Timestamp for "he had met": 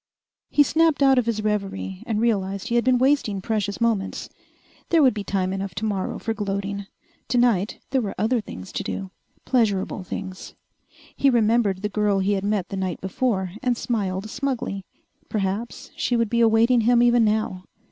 12.17-12.69